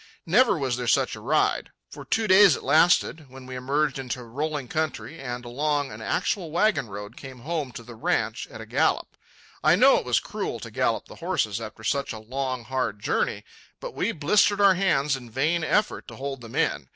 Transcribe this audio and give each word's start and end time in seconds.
Never 0.25 0.57
was 0.57 0.77
there 0.77 0.87
such 0.87 1.15
a 1.15 1.19
ride. 1.19 1.69
For 1.91 2.03
two 2.05 2.25
days 2.27 2.55
it 2.55 2.63
lasted, 2.63 3.29
when 3.29 3.45
we 3.45 3.55
emerged 3.55 3.99
into 3.99 4.23
rolling 4.23 4.67
country, 4.67 5.19
and, 5.21 5.45
along 5.45 5.91
an 5.91 6.01
actual 6.01 6.49
wagon 6.49 6.87
road, 6.87 7.15
came 7.15 7.41
home 7.41 7.71
to 7.73 7.83
the 7.83 7.93
ranch 7.93 8.47
at 8.49 8.61
a 8.61 8.65
gallop. 8.65 9.15
I 9.63 9.75
know 9.75 9.99
it 9.99 10.05
was 10.05 10.19
cruel 10.19 10.59
to 10.61 10.71
gallop 10.71 11.05
the 11.05 11.17
horses 11.17 11.61
after 11.61 11.83
such 11.83 12.13
a 12.13 12.17
long, 12.17 12.63
hard 12.63 12.99
journey; 12.99 13.45
but 13.79 13.93
we 13.93 14.11
blistered 14.11 14.59
our 14.59 14.73
hands 14.73 15.15
in 15.15 15.29
vain 15.29 15.63
effort 15.63 16.07
to 16.07 16.15
hold 16.15 16.41
them 16.41 16.55
in. 16.55 16.87